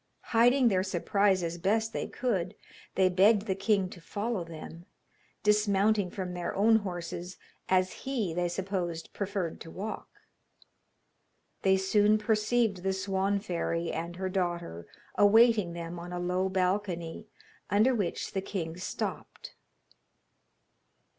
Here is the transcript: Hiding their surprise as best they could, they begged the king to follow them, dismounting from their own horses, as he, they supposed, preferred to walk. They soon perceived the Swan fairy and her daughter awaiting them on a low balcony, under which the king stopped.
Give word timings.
Hiding 0.33 0.69
their 0.69 0.81
surprise 0.81 1.43
as 1.43 1.59
best 1.59 1.93
they 1.93 2.07
could, 2.07 2.55
they 2.95 3.07
begged 3.07 3.43
the 3.45 3.53
king 3.53 3.87
to 3.91 4.01
follow 4.01 4.43
them, 4.43 4.87
dismounting 5.43 6.09
from 6.09 6.33
their 6.33 6.55
own 6.55 6.77
horses, 6.77 7.37
as 7.69 7.91
he, 7.93 8.33
they 8.33 8.47
supposed, 8.49 9.13
preferred 9.13 9.61
to 9.61 9.69
walk. 9.69 10.09
They 11.61 11.77
soon 11.77 12.17
perceived 12.17 12.81
the 12.81 12.93
Swan 12.93 13.37
fairy 13.39 13.91
and 13.91 14.15
her 14.15 14.27
daughter 14.27 14.87
awaiting 15.19 15.73
them 15.73 15.99
on 15.99 16.11
a 16.11 16.17
low 16.19 16.49
balcony, 16.49 17.27
under 17.69 17.93
which 17.93 18.31
the 18.31 18.41
king 18.41 18.77
stopped. 18.77 19.53